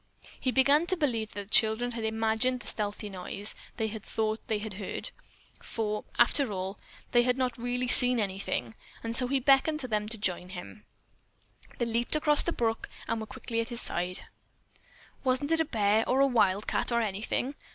He 0.39 0.49
began 0.49 0.87
to 0.87 0.97
believe 0.97 1.33
that 1.35 1.43
the 1.49 1.53
children 1.53 1.91
had 1.91 2.03
imagined 2.03 2.59
the 2.61 2.65
stealthy 2.65 3.07
noise 3.07 3.53
they 3.77 3.87
thought 3.87 4.39
they 4.47 4.57
had 4.57 4.73
heard, 4.81 5.11
for, 5.61 6.05
after 6.17 6.51
all, 6.51 6.79
they 7.11 7.21
had 7.21 7.37
not 7.37 7.55
really 7.55 7.85
seen 7.87 8.19
anything, 8.19 8.73
and 9.03 9.15
so 9.15 9.27
he 9.27 9.39
beckoned 9.39 9.81
them 9.81 10.09
to 10.09 10.17
join 10.17 10.49
him. 10.49 10.85
They 11.77 11.85
leaped 11.85 12.15
across 12.15 12.41
the 12.41 12.51
brook 12.51 12.89
and 13.07 13.21
were 13.21 13.27
quickly 13.27 13.61
at 13.61 13.69
his 13.69 13.81
side. 13.81 14.21
"Wasn't 15.23 15.51
it 15.51 15.61
a 15.61 15.65
bear, 15.65 16.03
or 16.09 16.19
a 16.19 16.25
wildcat, 16.25 16.91
or 16.91 17.01
anything?" 17.01 17.53